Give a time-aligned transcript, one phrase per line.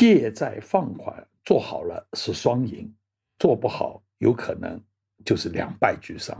[0.00, 2.90] 借债放款做好了是双赢，
[3.38, 4.80] 做不好有可能
[5.26, 6.34] 就是两败俱伤。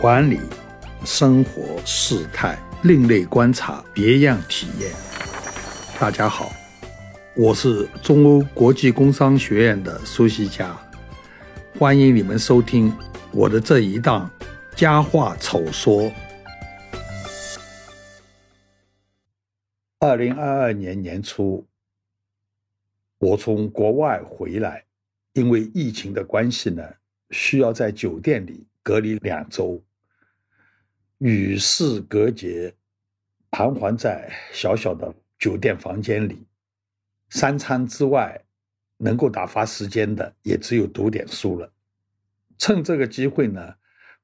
[0.00, 0.40] 管理
[1.04, 4.90] 生活事态，另类观察，别样体验。
[6.00, 6.50] 大家好，
[7.36, 10.76] 我是中欧国际工商学院的苏西佳，
[11.78, 12.92] 欢迎你们收听
[13.30, 14.28] 我的这一档
[14.74, 16.10] 佳话丑说。
[20.08, 21.68] 二零二二年年初，
[23.18, 24.86] 我从国外回来，
[25.34, 26.82] 因为疫情的关系呢，
[27.28, 29.84] 需要在酒店里隔离两周，
[31.18, 32.74] 与世隔绝，
[33.50, 36.46] 盘桓在小小的酒店房间里，
[37.28, 38.42] 三餐之外，
[38.96, 41.70] 能够打发时间的也只有读点书了。
[42.56, 43.74] 趁这个机会呢，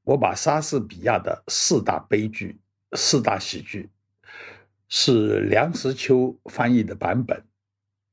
[0.03, 2.59] 我把莎士比亚的四大悲剧、
[2.95, 3.91] 四大喜剧。
[4.97, 7.45] 是梁实秋翻译的版本，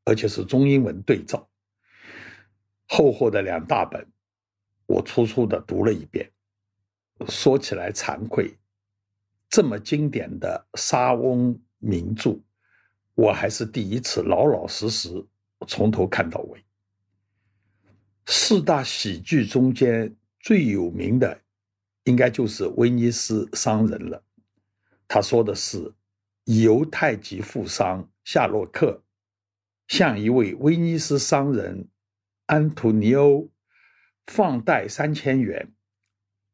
[0.04, 1.48] 而且是中英文对照。
[2.88, 4.12] 厚厚的两大本，
[4.88, 6.32] 我粗粗的读了一遍。
[7.28, 8.58] 说起来惭愧，
[9.48, 12.40] 这么经典的莎翁名著，
[13.14, 15.24] 我还是第一次老老实实
[15.68, 16.66] 从头看到尾。
[18.26, 21.40] 四大喜剧中间最有名的，
[22.06, 24.24] 应该就是威尼斯商人了。
[25.08, 25.94] 他说的是。
[26.46, 29.04] 犹太籍富商夏洛克
[29.88, 31.88] 向一位威尼斯商人
[32.48, 33.50] 安图尼欧
[34.26, 35.72] 放贷三千元，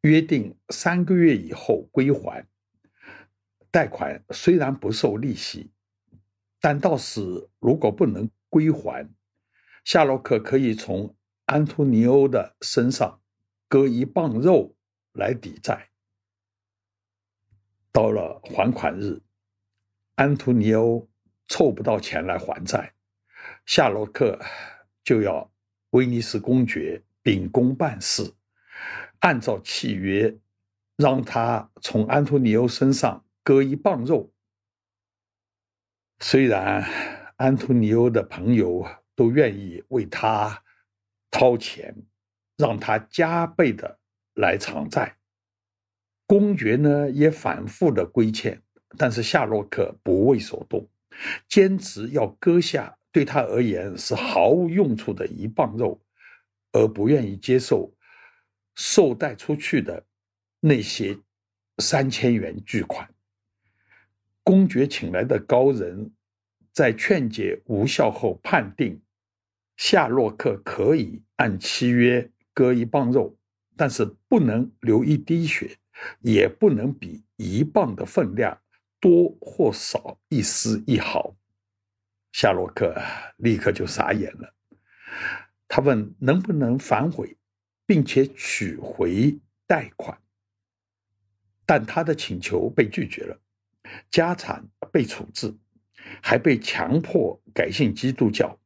[0.02, 2.46] 约定三个月以后归还。
[3.72, 5.72] 贷款虽然不受利息，
[6.60, 9.10] 但到时如果不能归还，
[9.86, 11.16] 夏洛克可以从
[11.46, 13.22] 安图尼欧的身上
[13.68, 14.76] 割一磅肉
[15.14, 15.90] 来抵债。
[17.92, 19.22] 到了还款日。
[20.18, 21.08] 安图尼欧
[21.48, 22.96] 凑不到钱来还债，
[23.68, 24.40] 夏洛克
[25.04, 25.52] 就要
[25.92, 28.34] 威尼斯公爵秉公办事，
[29.20, 30.36] 按照契约
[30.96, 34.34] 让他从安图尼欧身上割一磅肉。
[36.20, 36.84] 虽然
[37.36, 40.64] 安图尼欧的朋友都愿意为他
[41.30, 41.96] 掏钱，
[42.58, 44.00] 让他加倍的
[44.34, 45.18] 来偿债，
[46.26, 48.64] 公爵呢也反复的规劝。
[48.98, 50.88] 但是夏洛克不为所动，
[51.48, 56.02] 坚持要割下对他而言是毫无用处的一磅肉，
[56.72, 57.94] 而不愿意接受
[58.76, 60.04] 售带出去的
[60.60, 61.18] 那些
[61.78, 63.08] 三千元巨款。
[64.44, 66.12] 公爵请来的高人
[66.72, 69.00] 在劝解无效后，判定
[69.76, 73.38] 夏洛克可以按契约割一磅肉，
[73.76, 75.78] 但是不能流一滴血，
[76.22, 78.58] 也不能比一磅的分量。
[79.00, 81.36] 多或少一丝一毫，
[82.32, 82.96] 夏洛克
[83.38, 84.54] 立刻就傻眼了。
[85.68, 87.38] 他问：“能不能反悔，
[87.86, 90.18] 并且取回贷款？”
[91.66, 93.40] 但他的请求被拒绝了，
[94.10, 95.54] 家产被处置，
[96.22, 98.58] 还被强迫改信基督教。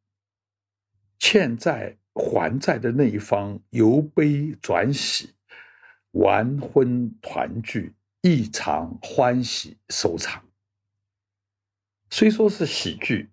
[1.18, 5.34] 欠债还债的那一方由悲转喜，
[6.12, 7.94] 完婚团聚。
[8.24, 10.44] 异常欢喜收场。
[12.12, 13.32] 虽说是喜剧，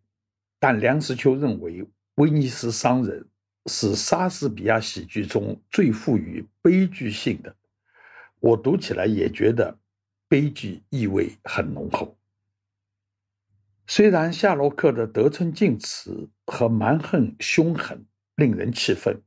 [0.59, 3.29] 但梁实秋认为威尼斯商人
[3.67, 7.55] 是莎士比亚喜剧中最富于悲剧性的。
[8.41, 9.79] 我读起来也觉得
[10.27, 12.17] 悲剧意味很浓厚。
[13.87, 18.07] 虽然夏洛克的得寸进尺和蛮横凶狠
[18.37, 19.21] 令人气愤，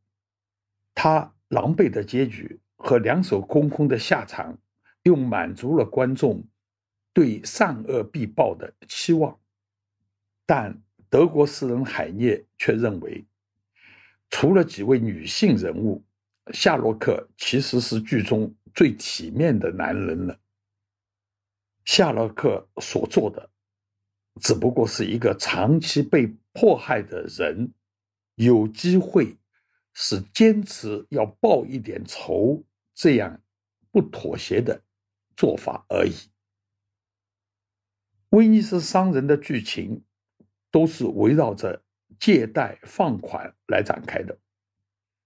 [0.95, 4.57] 他狼狈的结局和两手空空的下场。
[5.03, 6.43] 又满足了观众
[7.13, 9.39] 对善恶必报的期望，
[10.45, 13.25] 但德国诗人海涅却认为，
[14.29, 16.03] 除了几位女性人物，
[16.53, 20.39] 夏洛克其实是剧中最体面的男人了。
[21.83, 23.49] 夏洛克所做的，
[24.39, 27.73] 只不过是一个长期被迫害的人，
[28.35, 29.35] 有机会
[29.93, 33.41] 是坚持要报一点仇，这样
[33.91, 34.81] 不妥协的。
[35.35, 36.13] 做法而已。
[38.29, 40.03] 威尼斯商人的剧情
[40.69, 41.83] 都是围绕着
[42.19, 44.37] 借贷放款来展开的。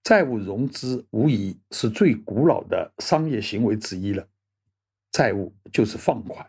[0.03, 4.27] 债务融资无疑是最古老的商业行为之一了。
[5.11, 6.47] 债务就是放款，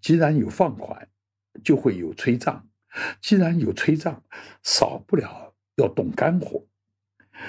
[0.00, 1.08] 既然有放款，
[1.64, 2.62] 就会有催账；
[3.20, 4.22] 既然有催账，
[4.62, 6.64] 少不了要动肝火。《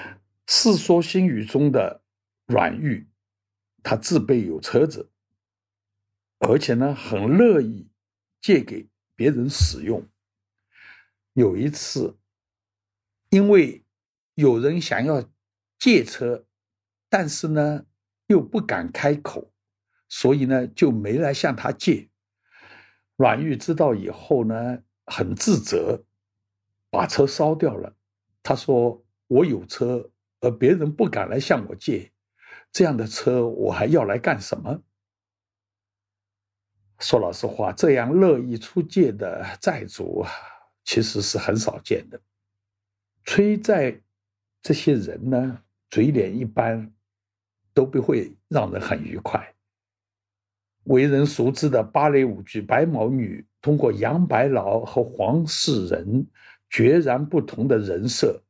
[0.46, 2.02] 世说新语》中的
[2.46, 3.08] 阮玉，
[3.82, 5.10] 他自备有车子。
[6.40, 7.88] 而且呢，很乐意
[8.40, 10.04] 借给别人使用。
[11.34, 12.18] 有一次，
[13.28, 13.84] 因为
[14.34, 15.22] 有人想要
[15.78, 16.46] 借车，
[17.08, 17.84] 但是呢
[18.26, 19.52] 又不敢开口，
[20.08, 22.08] 所以呢就没来向他借。
[23.16, 26.04] 阮玉知道以后呢，很自责，
[26.88, 27.94] 把车烧掉了。
[28.42, 30.10] 他说：“我有车，
[30.40, 32.10] 而别人不敢来向我借，
[32.72, 34.82] 这样的车我还要来干什么？”
[37.00, 40.30] 说老实话，这样乐意出借的债主啊，
[40.84, 42.20] 其实是很少见的。
[43.24, 43.98] 催债
[44.62, 46.92] 这些人呢，嘴脸一般
[47.72, 49.54] 都不会让人很愉快。
[50.84, 56.26] 为人熟知的芭蕾舞剧《白毛女》，通过杨白劳和黄世仁
[56.68, 58.42] 决然不同的人设，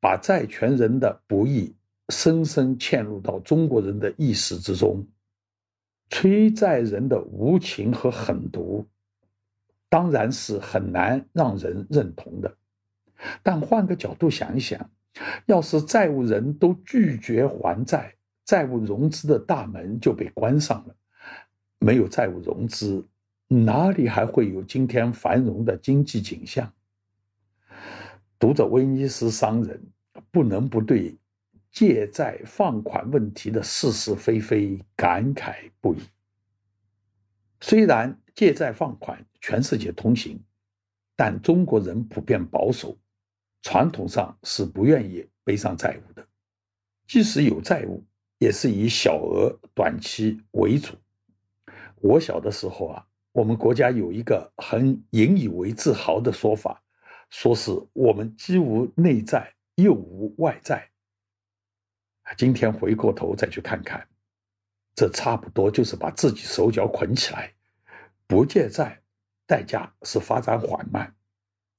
[0.00, 1.74] 把债权人的不易
[2.08, 5.06] 深深嵌入到中国人的意识之中。
[6.12, 8.86] 催债人的无情和狠毒，
[9.88, 12.54] 当然是很难让人认同的。
[13.42, 14.90] 但换个角度想一想，
[15.46, 18.14] 要是债务人都拒绝还债，
[18.44, 20.94] 债务融资的大门就被关上了。
[21.78, 23.02] 没有债务融资，
[23.48, 26.70] 哪里还会有今天繁荣的经济景象？
[28.38, 29.82] 读着威尼斯商人，
[30.30, 31.16] 不能不对。
[31.72, 36.02] 借债放款问题的是是非非感慨不已。
[37.60, 40.38] 虽然借债放款全世界通行，
[41.16, 42.96] 但中国人普遍保守，
[43.62, 46.26] 传统上是不愿意背上债务的。
[47.06, 48.04] 即使有债务，
[48.38, 50.94] 也是以小额短期为主。
[51.96, 56.82] 我小的时候啊，我们国家有一个很引以为自豪的说法，
[57.30, 60.91] 说是我们既无内债又无外债。
[62.36, 64.06] 今天回过头再去看看，
[64.94, 67.52] 这差不多就是把自己手脚捆起来，
[68.26, 69.00] 不借债，
[69.46, 71.06] 代价是发展缓慢；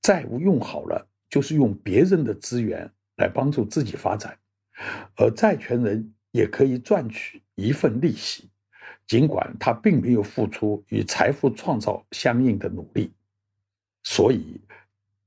[0.01, 4.37] 债务用好了，就是用别人的资源来帮助自己发展，
[5.15, 8.49] 而债权人也可以赚取一份利息，
[9.07, 13.11] 尽管他并没有付出与财富创造相应的努力。
[14.03, 14.59] 所以，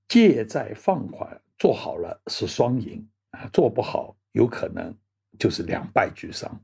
[0.08, 4.94] 借债放款做好了是双赢啊，做不好有可能。
[5.38, 6.60] 就是两败俱伤。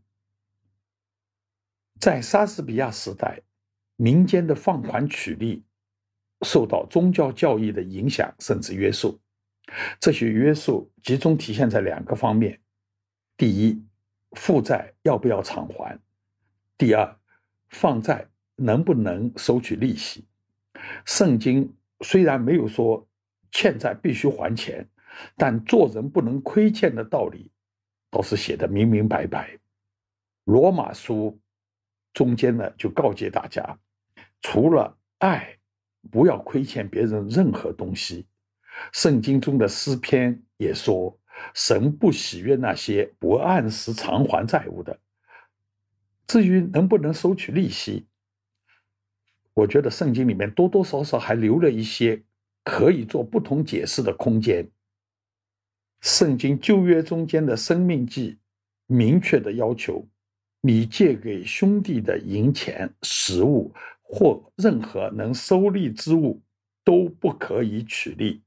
[2.00, 3.40] 在莎士比亚时代，
[3.96, 5.62] 民间的放款取利
[6.40, 9.20] 受到宗教教义的影响甚至约束。
[10.00, 12.60] 这些约束集中体现在两个方面：
[13.36, 13.80] 第一，
[14.32, 15.96] 负债要不要偿还；
[16.76, 17.16] 第二，
[17.70, 20.26] 放债能不能收取利息。
[21.06, 23.06] 圣经虽然没有说
[23.52, 24.88] 欠债必须还钱，
[25.36, 27.51] 但做人不能亏欠的道理。
[28.12, 29.54] 都是写的明明白白，
[30.44, 31.30] 《罗马书》
[32.12, 33.78] 中间呢就告诫大家，
[34.42, 35.56] 除了爱，
[36.10, 38.26] 不要亏欠别人任何东西。
[38.92, 41.18] 圣经中的诗篇也说，
[41.54, 44.98] 神不喜悦那些不按时偿还债务的。
[46.26, 48.06] 至于能不能收取利息，
[49.54, 52.22] 我觉得圣经里面多多少少还留了一些
[52.62, 54.70] 可以做不同解释的空间。
[56.02, 58.36] 圣经旧约中间的生命记
[58.86, 60.04] 明确的要求，
[60.60, 63.72] 你借给兄弟的银钱、食物
[64.02, 66.42] 或任何能收利之物，
[66.82, 68.42] 都不可以取利。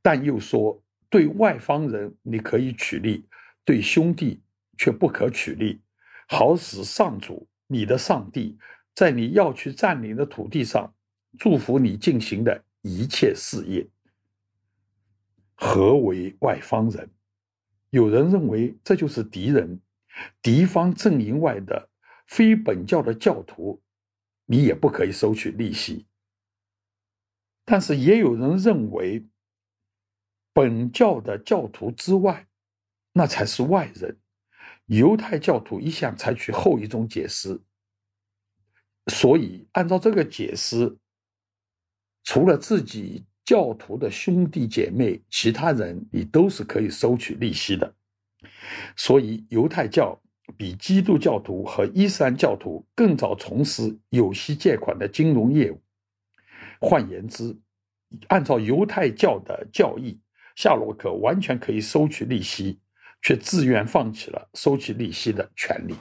[0.00, 3.24] 但又说，对外方人你可以取利，
[3.64, 4.40] 对兄弟
[4.78, 5.80] 却不可取利，
[6.28, 8.56] 好使上主你的上帝
[8.94, 10.94] 在你要去占领的土地上
[11.36, 13.84] 祝福你进行的一切事业。
[15.62, 17.10] 何为外方人？
[17.90, 19.78] 有人认为这就是敌人，
[20.40, 21.90] 敌方阵营外的
[22.28, 23.82] 非本教的教徒，
[24.46, 26.06] 你也不可以收取利息。
[27.66, 29.28] 但是也有人认为，
[30.54, 32.48] 本教的教徒之外，
[33.12, 34.18] 那才是外人。
[34.86, 37.60] 犹太教徒一向采取后一种解释，
[39.08, 40.98] 所以按照这个解释，
[42.24, 43.26] 除了自己。
[43.50, 47.92] 教徒的兄弟姐妹，其他人你都是可以收取利息的。
[48.94, 50.16] 所以，犹太教
[50.56, 55.82] 比基督教徒和伊斯兰教徒更早从事有息借款的金融业务。
[56.78, 57.58] 换言之，
[58.28, 60.16] 按照犹太教的教义，
[60.54, 62.78] 夏洛克完全可以收取利息，
[63.20, 65.96] 却自愿放弃了收取利息的权利。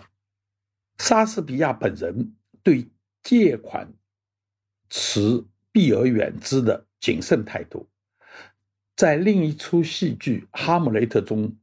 [1.00, 2.88] 莎士比亚本人对
[3.24, 3.92] 借款
[4.88, 6.86] 持避而远之的。
[7.00, 7.88] 谨慎态度，
[8.96, 11.56] 在另一出戏剧《哈姆雷特》中，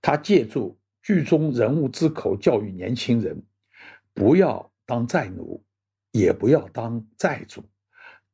[0.00, 3.42] 他借助剧中人物之口教育年轻人：
[4.12, 5.62] 不要当债奴，
[6.12, 7.64] 也不要当债主。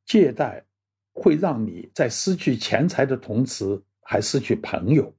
[0.05, 0.65] 借贷
[1.13, 5.15] 会让你在失去钱财的同时还失去朋友。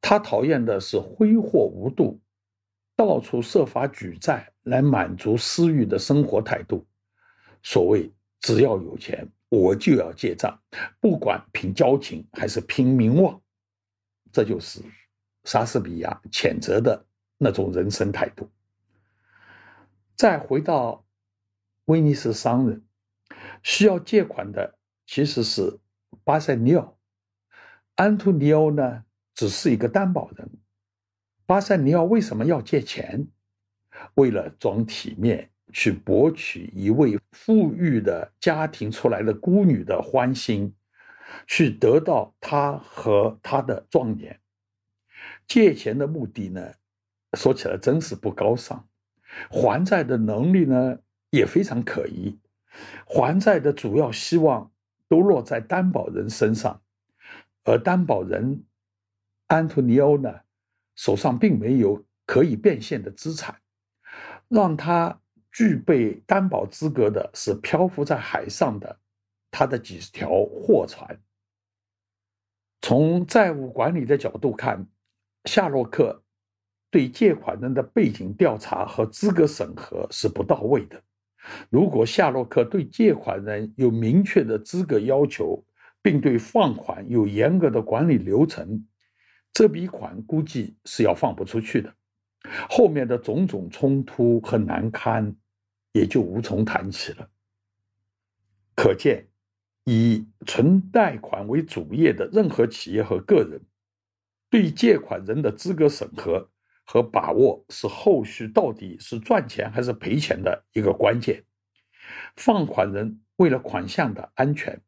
[0.00, 2.20] 他讨厌的是挥霍无度、
[2.94, 6.86] 到处设法举债来满足私欲的生活态度。
[7.62, 10.60] 所谓“只要有钱，我就要借账，
[11.00, 13.40] 不管凭交情还是凭名望”，
[14.32, 14.80] 这就是
[15.44, 17.06] 莎士比亚谴责的
[17.38, 18.50] 那种人生态度。
[20.16, 21.04] 再回到
[21.86, 22.84] 威尼斯商人，
[23.62, 25.78] 需要借款的其实是
[26.22, 26.98] 巴塞尼奥，
[27.94, 30.50] 安图尼欧呢只是一个担保人。
[31.46, 33.26] 巴塞尼奥为什么要借钱？
[34.14, 40.72] 为了装体面，去博取一位富裕的家庭出来的孤女的欢心，
[41.48, 44.40] 去得到她和她的庄严。
[45.48, 46.74] 借钱的目的呢，
[47.36, 48.88] 说起来真是不高尚。
[49.50, 50.96] 还债的能力呢
[51.30, 52.38] 也非常可疑，
[53.04, 54.70] 还债的主要希望
[55.08, 56.80] 都落在担保人身上，
[57.64, 58.62] 而担保人
[59.48, 60.42] 安托尼欧呢
[60.94, 63.56] 手上并没有可以变现的资产，
[64.48, 65.20] 让他
[65.54, 68.98] 具备担保资格的是漂浮在海上的
[69.50, 71.18] 他的几条货船。
[72.82, 74.86] 从债务管理的角度看，
[75.46, 76.20] 夏洛克。
[76.90, 81.02] 对借款人的背景调查和资格审核是不到位的。
[81.68, 85.60] 如果夏洛克对借款人有明确的资格要求，
[86.00, 88.86] 并对放款有严格的管理流程，
[89.52, 91.92] 这笔款估计是要放不出去的。
[92.70, 95.34] 后面的种种冲突和难堪
[95.94, 97.30] 也就无从谈起了。
[98.76, 99.26] 可见，
[99.84, 103.62] 以存贷款为主业的任何企业和个人，
[104.50, 106.50] 对借款人的资格审核。
[106.86, 111.42] 和把握是后续到底是赚钱还是赔钱的一个关键。
[112.36, 114.78] 放款人为了款项的安全，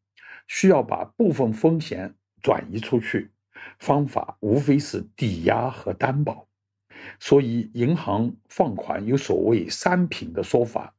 [0.46, 3.30] 需要把部分风险转移出去，
[3.78, 6.45] 方法无非是抵押和担保。
[7.18, 10.94] 所以，银行放款有所谓三品的说法，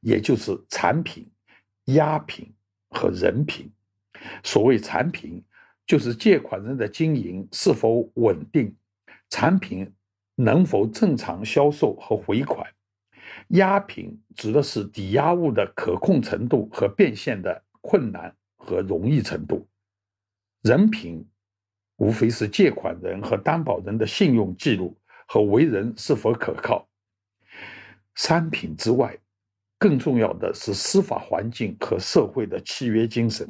[0.00, 1.30] 也就是产品、
[1.86, 2.52] 押品
[2.90, 3.70] 和人品。
[4.42, 5.42] 所谓产品，
[5.86, 8.74] 就是借款人的经营是否稳定，
[9.30, 9.92] 产品。
[10.34, 12.66] 能否正常销售和回款？
[13.48, 19.68] 押品指的是抵押物的可控程度和变现的困难和容易程度。
[20.62, 21.28] 人品
[21.96, 24.96] 无非是借款人和担保人的信用记录
[25.32, 26.86] 和为人是否可靠。
[28.16, 29.16] 三品之外，
[29.78, 33.48] 更重要的是司法环境和社会的契约精神。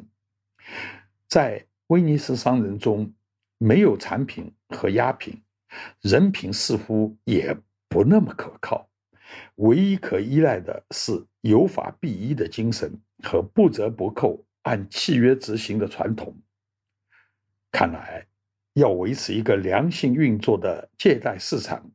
[1.27, 3.13] 在威尼斯商人中，
[3.57, 5.43] 没有产品和押品。
[5.99, 7.53] 人品似乎也
[7.89, 8.87] 不那么可靠，
[9.55, 11.11] 唯一可依赖的是
[11.41, 16.33] 有法必依的精神和不折不扣按契约执行的传统。
[17.73, 18.25] 看来，
[18.73, 21.91] 要维持一个良性运作的借贷市场，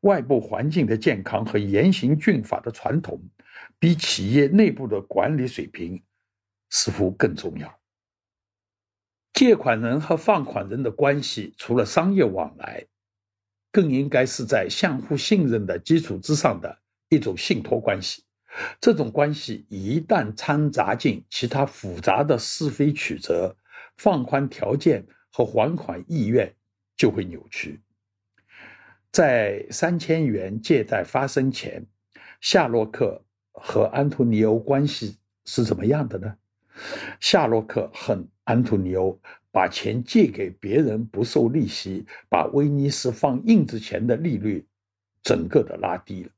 [0.00, 3.22] 外部环境的健康和严刑峻法的传统，
[3.78, 6.02] 比企业内部的管理水平
[6.70, 7.78] 似乎更重要。
[9.32, 12.86] 借款人和放款人的关系，除了商业往来。
[13.72, 16.78] 更应该是在相互信任的基础之上的
[17.08, 18.22] 一种信托关系。
[18.80, 23.56] 这种关系一旦掺杂进其他复杂的是非曲折，
[23.96, 25.04] 放宽条件
[25.36, 26.54] 和还款意愿
[26.96, 27.80] 就会扭曲。
[29.10, 31.84] 在三千元借贷发生前，
[32.40, 36.36] 夏洛克和安托尼欧关系是怎么样的呢？
[37.18, 39.18] 夏洛克恨安托尼欧。
[39.50, 44.66] 把钱借给别人不受利息，把威尼斯放印子钱的利率
[45.22, 46.30] 整个的拉低了。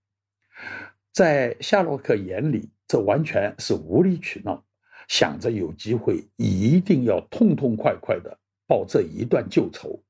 [1.12, 4.62] 在夏洛克眼里，这完全是无理取闹，
[5.08, 10.02] 想着有机会一定要痛痛快快的报这一段旧仇。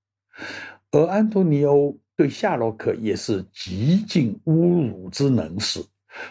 [0.91, 5.85] 而安东尼欧对夏洛克也是极尽侮辱之能事。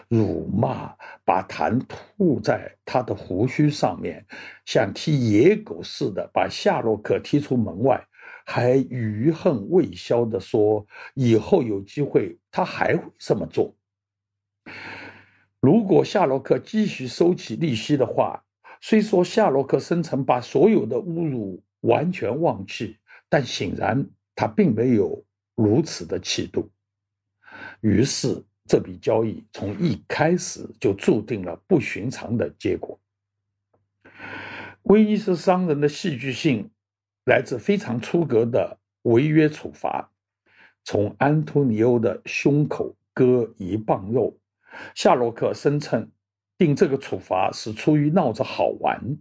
[0.08, 0.92] 辱骂，
[1.24, 4.26] 把痰吐在他的胡须上面，
[4.64, 8.04] 像踢野狗似的把夏洛克踢出门外，
[8.44, 13.72] 还余恨未消地说：“以后有机会，他还会这么做。”
[15.62, 18.42] 如果夏洛克继续收起利息的话，
[18.80, 22.96] 虽说夏洛克声称把所有的侮辱完全忘记，
[23.28, 26.70] 但显然他并没有如此的气度。
[27.80, 28.44] 于是。
[28.68, 32.98] 这笔交易从一开始就注定了不寻常的结果。
[34.82, 36.68] 威尼斯商人的戏剧性
[37.26, 40.10] 来自非常出格的违约处罚：
[40.82, 44.36] 从安托尼欧的胸口割一磅肉。
[44.96, 46.10] 夏洛克声称
[46.58, 49.16] 定这个处罚是出于闹着好玩，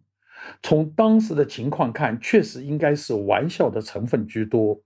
[0.62, 4.82] 从当时的情况看，确实应该是玩笑的成分居多。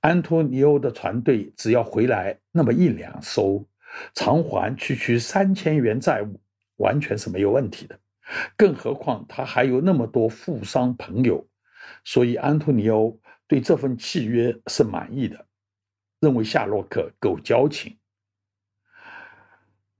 [0.00, 3.66] 安托尼欧的船队只要回来那么一两艘，
[4.14, 6.40] 偿还区区三千元债务，
[6.76, 7.98] 完全是没有问题的。
[8.56, 11.46] 更何况他还有那么多富商朋友，
[12.04, 15.46] 所以安托尼欧对这份契约是满意的，
[16.20, 17.96] 认为夏洛克够交情。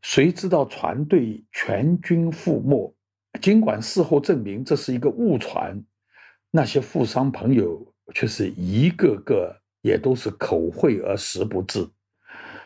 [0.00, 2.94] 谁知道船队全军覆没？
[3.40, 5.82] 尽管事后证明这是一个误传，
[6.50, 11.88] 那些富商朋友却是一个个也都是口惠而实不至。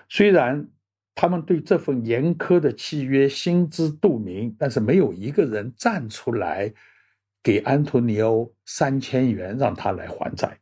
[0.09, 0.69] 虽然
[1.15, 6.73] 他们对这份严苛的契约心知肚明，但是没有一个人站出来
[7.43, 10.59] 给安托尼欧三千元让他来还债。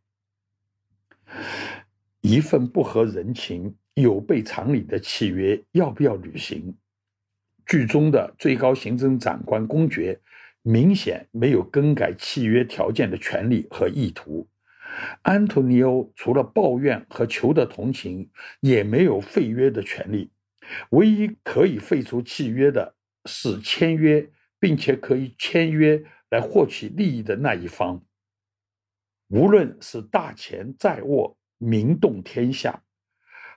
[2.20, 6.74] 一份不合人情、有悖常理的契约，要不要履行？
[7.70, 10.20] 剧中的最高行政长官公爵
[10.62, 14.48] 明显没有更改契约条件的权利和意图。
[15.22, 20.32] 安东尼欧除了抱怨和求得同情，也没有废约的权利。
[20.90, 22.96] 唯一可以废除契约的
[23.26, 28.02] 是签约并且可以签约来获取利益的那一方。
[29.28, 32.82] 无论是大钱在握、名动天下，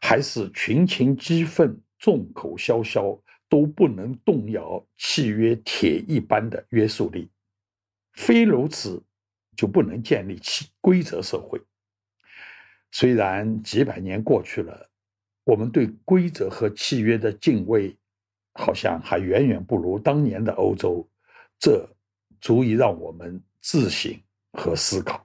[0.03, 3.22] 还是群情激愤、众口萧萧。
[3.53, 7.29] 都不能动摇契约铁一般的约束力，
[8.13, 8.99] 非如此
[9.55, 11.61] 就不能建立起规则社会。
[12.91, 14.89] 虽然几百年过去了，
[15.43, 17.95] 我们对规则和契约的敬畏，
[18.53, 21.07] 好像还远远不如当年的欧洲，
[21.59, 21.87] 这
[22.41, 24.19] 足以让我们自省
[24.53, 25.23] 和思考。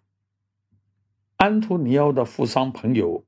[1.37, 3.25] 安图尼奥的富商朋友。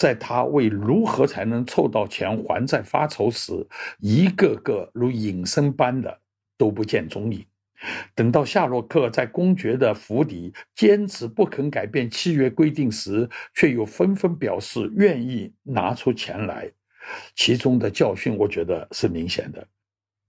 [0.00, 3.52] 在他为如何才能凑到钱还债发愁时，
[3.98, 6.18] 一个个如隐身般的
[6.56, 7.44] 都不见踪影。
[8.14, 16.72] 等到夏洛克在公爵的府邸坚持不肯改变契约规定时，却又纷纷表示愿意拿出钱来。
[17.36, 19.68] 其中的教训，我觉得是明显的：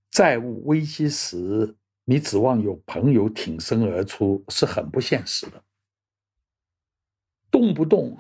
[0.10, 5.64] 债务危机时，你指望有朋友挺身而出是很不现实的。
[7.50, 8.18] 动不动。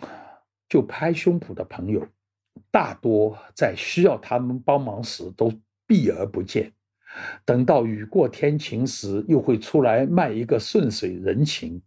[0.71, 2.07] 就拍胸脯的朋友，
[2.71, 5.51] 大多在需要他们帮忙时都
[5.85, 6.71] 避而不见，
[7.43, 11.81] 等到雨过天晴时，又会出来卖一个顺水人情。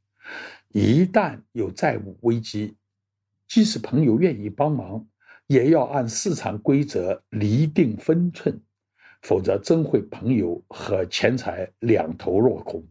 [0.69, 2.77] 一旦有债务危机，
[3.49, 5.07] 即使朋友愿意帮忙，
[5.47, 8.61] 也要按市场规则厘定分寸，
[9.23, 12.87] 否则真会朋友和钱财两头落空。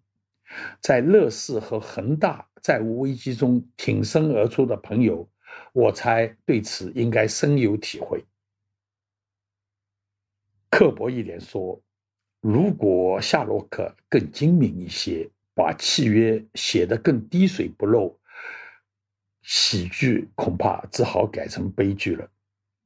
[0.82, 5.30] 在乐视和恒大债务危机中挺身而出的朋友。
[5.72, 8.24] 我猜对此应该深有体会。
[10.70, 11.82] 刻薄一点说，
[12.42, 18.20] 如果夏洛克更精明一些，把契约写得更滴水不漏，
[19.44, 22.28] 喜剧恐怕只好改成悲剧了。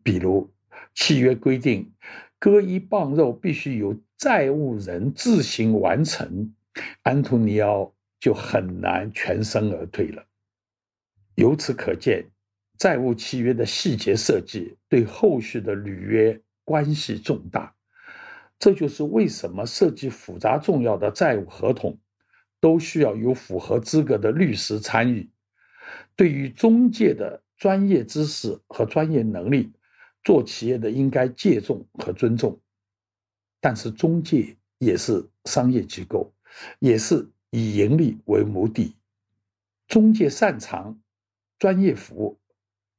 [0.04, 0.50] 比如，
[0.94, 1.92] 契约规定
[2.40, 6.54] 割一磅肉必须由债务人自行完成，
[7.04, 10.26] 安东尼奥就很难全身而退了。
[11.36, 12.26] 由此可见。
[12.78, 17.74] 债务契约的细节设计对后续的履约关系重大，
[18.60, 21.98] 这就是为什么设计复杂重要的债务合同
[22.60, 25.30] 都需要有符合资格的律师参与。
[26.16, 29.72] 对于中介的专业知识和专业能力，
[30.24, 32.60] 做企业的应该借重和尊重。
[33.60, 36.32] 但是中介也是商业机构，
[36.80, 38.96] 也是以盈利为目的。
[39.88, 41.00] 中介擅长
[41.58, 42.38] 专业服务。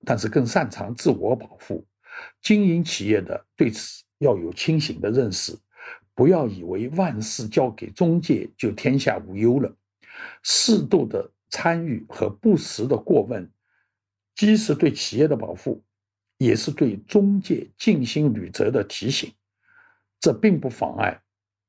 [0.05, 1.85] 但是更擅长自我保护，
[2.43, 5.57] 经营企业的对此要有清醒的认识，
[6.15, 9.75] 不要以为万事交给中介就天下无忧了。
[10.43, 13.49] 适度的参与和不时的过问，
[14.35, 15.83] 既是对企业的保护，
[16.39, 19.33] 也是对中介尽心履责的提醒。
[20.21, 21.21] 这并不妨碍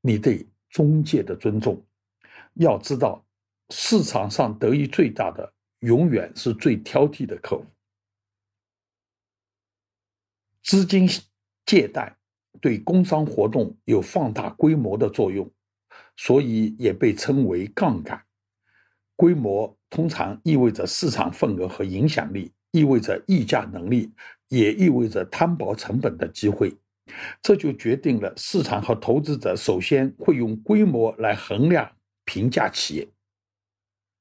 [0.01, 1.83] 你对中介的尊重。
[2.55, 3.23] 要知道，
[3.69, 7.65] 市场上得益最大的，永远是最挑剔的客户。
[10.69, 11.10] 资金
[11.65, 12.15] 借贷
[12.62, 15.49] 对工商活动有放大规模的作用，
[16.15, 18.21] 所以也被称为杠杆。
[19.15, 24.12] 规模通常意味着市场份额和影响力，意味着议价能力，
[24.49, 26.77] 也意味着摊薄成本的机会。
[27.41, 31.91] 这就决定了市场和投资者首先会用规模来衡量
[32.25, 33.08] 评价企业。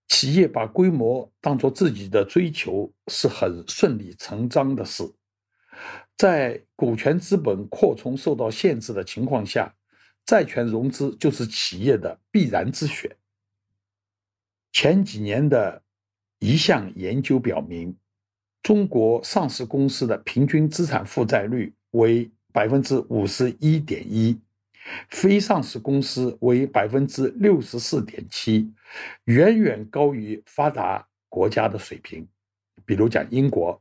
[0.08, 5.04] 企业把规模当作自己的追求是很顺理成章的事。
[6.16, 9.74] 在股权资本扩充受到限制的情况下，
[10.24, 13.16] 债权融资就是企业的必然之选。
[14.72, 15.82] 前几年的
[16.40, 17.96] 一项研究表明，
[18.62, 24.38] 中国上市公司的平均资产负债率为百分之五十一点一，
[25.08, 28.72] 非上市公司为百分之六十四点七，
[29.24, 32.26] 远远高于发达国家的水平。
[32.84, 33.80] 比如讲，英国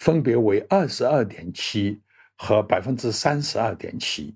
[0.00, 2.00] 分别为二十二点七
[2.36, 4.34] 和百分之三十二点七。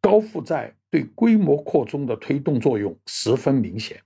[0.00, 4.00] 高负债对规模扩充的推动作用十分明显。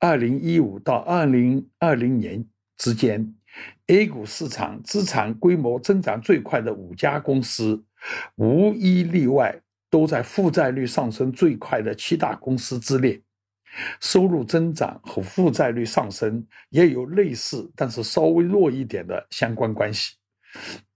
[0.00, 2.44] 二零一五到二零二零年
[2.76, 3.34] 之间
[3.86, 7.84] ，A 股市场资产规模增长最快的五家公司，
[8.36, 13.20] 无一例外都在负债率上升最快的七大公司之列。
[14.00, 20.14] 收入增长和负债率上升也有类似，但是稍微弱一点的相关关系。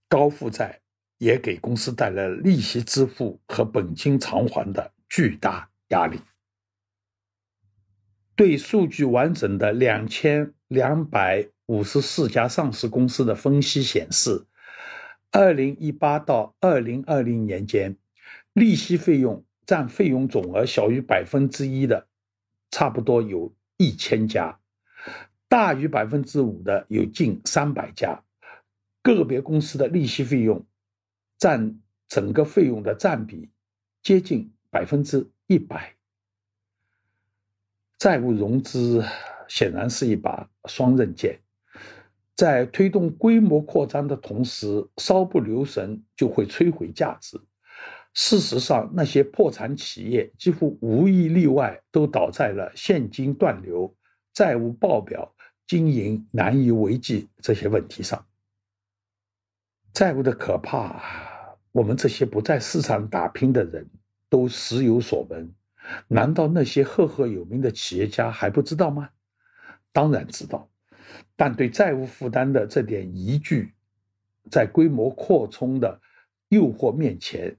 [0.07, 0.79] 高负债。
[1.19, 6.17] 也给公司带来了利息支付和本金偿还的巨大压力。
[8.37, 14.47] 对数据完整的两千两百五十四家上市公司的分析显示，
[15.29, 17.97] 二零一八到二零二零年间，
[18.53, 22.07] 利息费用占费用总额小于百分之一的，
[22.71, 24.59] 差不多有一千家；
[25.47, 28.23] 大于百分之五的有近三百家。
[29.01, 30.65] 个别公司的利息费用。
[31.37, 31.79] 占
[32.09, 33.49] 整个费用的占比
[34.03, 35.95] 接近百分之一百。
[37.97, 39.01] 债务融资
[39.47, 41.39] 显然是一把双刃剑，
[42.35, 47.39] 在推动规模扩张的同时，稍不留神就会摧毁价值。
[48.13, 53.95] 事实上，那些破产企业几乎无一例外都倒在了现金断流、
[54.33, 55.33] 债务爆表、
[55.67, 58.25] 经营难以为继这些问题上。
[59.93, 61.01] 债务的可怕。
[61.71, 63.87] 我们这些不在市场打拼的人
[64.27, 65.53] 都时有所闻，
[66.07, 69.07] 难道那些赫赫有名的企业家还不知道吗？
[69.93, 70.67] 当然知道，
[71.35, 73.71] 但对债务负担的这点疑惧，
[74.49, 76.01] 在规模扩充的
[76.47, 77.55] 诱惑面前，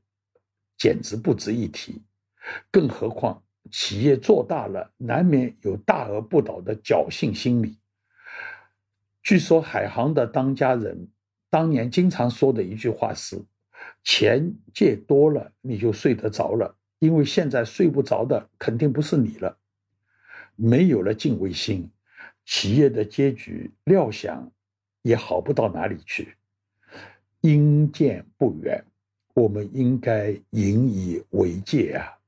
[0.80, 2.02] 简直不值一提。
[2.72, 3.40] 更何况，
[3.70, 7.78] 企业做大了，难免有大而不倒的侥幸心理。
[9.22, 11.08] 据说，海航的当家人
[11.48, 13.40] 当年经常说的一句话是。
[14.04, 19.56] 钱借多了，你就睡得着了，因为现在睡不着的肯定不是你了。
[20.54, 21.90] 没有了敬畏心，
[22.44, 24.50] 企业的结局料想
[25.00, 26.36] 也好不到哪里去。
[27.40, 28.84] 阴见不远，
[29.34, 32.18] 我们应该引以为戒啊。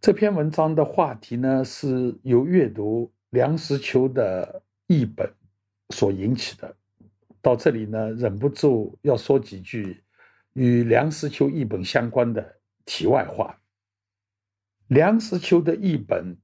[0.00, 5.28] 这篇文章的话题呢，是由阅读梁实秋的译本
[5.90, 6.76] 所引起的。
[7.42, 10.02] 到这里呢，忍不住要说几句
[10.52, 13.60] 与梁实秋译本相关的题外话。
[14.88, 16.36] 梁实秋的译本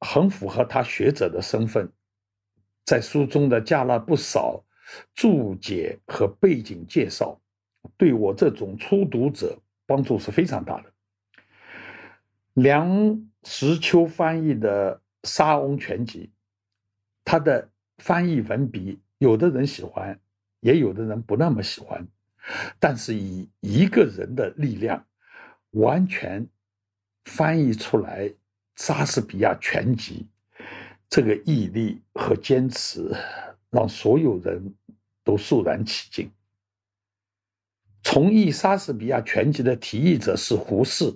[0.00, 1.90] 很符合他学者的身份，
[2.84, 4.62] 在书中的加了不少
[5.14, 7.40] 注解和背景介绍，
[7.96, 10.92] 对我这种初读者帮助是非常大的。
[12.54, 14.96] 梁实秋翻译的
[15.28, 16.24] 《沙翁全集》，
[17.24, 17.68] 他的
[17.98, 20.18] 翻译文笔，有的人喜欢。
[20.60, 22.04] 也有的人不那么喜欢，
[22.80, 25.06] 但是以一个人的力量，
[25.72, 26.44] 完全
[27.26, 28.28] 翻译出来
[28.74, 30.26] 莎士比亚全集，
[31.08, 33.14] 这个毅力和坚持，
[33.70, 34.74] 让所有人
[35.22, 36.28] 都肃然起敬。
[38.06, 41.12] 重译莎士比亚全集的提议者是胡适，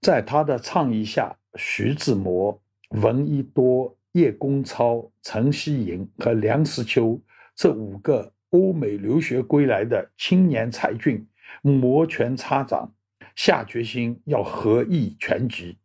[0.00, 7.18] 在他的倡议下，徐志摩、闻一多、叶公超、陈希莹和梁实秋
[7.54, 8.32] 这五个。
[8.50, 11.24] 欧美留学归来的青年才俊
[11.60, 12.90] 摩拳擦掌，
[13.36, 15.76] 下决心要合译全集。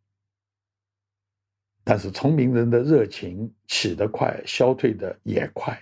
[1.84, 5.78] 但是聪明人的热情起得快，消退的也快，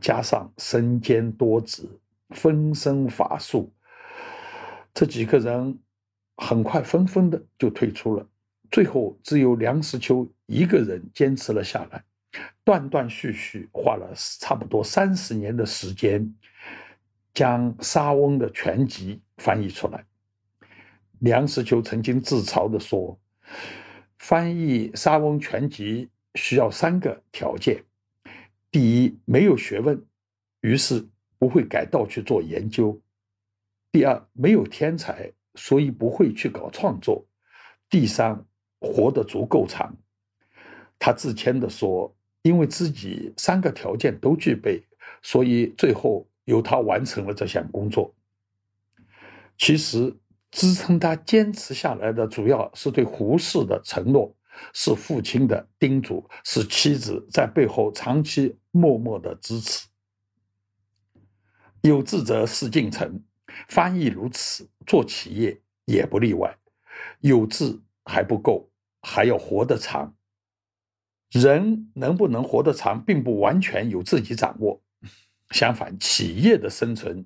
[0.00, 1.82] 加上身兼多职，
[2.28, 3.68] 分身乏术，
[5.00, 5.78] 这几个人
[6.36, 8.26] 很快纷纷的就退出了。
[8.70, 12.04] 最后只有梁实秋一个人坚持了下来。
[12.62, 16.30] 断断续续花了差不多三十年的时间，
[17.32, 20.04] 将沙翁的全集翻译出来。
[21.20, 23.18] 梁实秋曾经自嘲地说
[24.20, 27.82] ：“翻译沙翁全集需要三个条件：
[28.70, 30.04] 第一，没有学问，
[30.60, 31.08] 于是
[31.38, 32.94] 不会改道去做研究；
[33.92, 37.26] 第二，没有天才，所以不会去搞创作；
[37.88, 38.44] 第三，
[38.80, 39.96] 活得足够长。”
[40.98, 42.14] 他自谦地说。
[42.42, 44.82] 因为自己三个条件都具备，
[45.20, 48.14] 所以最后由他完成了这项工作。
[49.58, 50.16] 其实
[50.50, 54.34] 支撑他坚持下来的主要是对胡适的承诺
[54.72, 59.86] 是父亲的叮嘱，是妻子在背后长期默默的支持。
[61.82, 63.22] 有志者事竟成，
[63.68, 66.56] 翻译如此，做企业也不例外。
[67.20, 68.70] 有志还不够，
[69.02, 70.14] 还要活得长。
[71.30, 74.82] 人能不能活得长，并不完全由自己掌握。
[75.50, 77.24] 相反，企业的生存，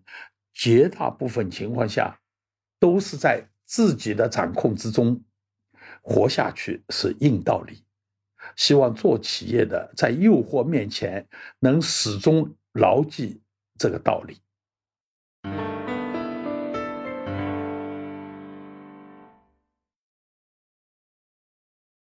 [0.52, 2.20] 绝大部分情况下，
[2.78, 5.22] 都是在自己的掌控之中。
[6.02, 7.82] 活下去是硬道理。
[8.56, 11.26] 希望做企业的，在诱惑面前，
[11.60, 13.40] 能始终牢记
[13.78, 14.38] 这个道理。